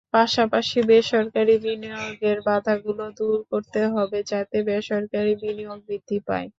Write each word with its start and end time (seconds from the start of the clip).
পাশাপাশি 0.13 0.79
বেসরকারি 0.89 1.55
বিনিয়োগের 1.65 2.37
বাধাগুলো 2.47 3.05
দূর 3.17 3.37
করতে 3.51 3.81
হবে, 3.93 4.19
যাতে 4.31 4.57
বেসরকারি 4.69 5.33
বিনিয়োগ 5.41 5.79
বৃদ্ধি 5.87 6.17
পায়। 6.27 6.47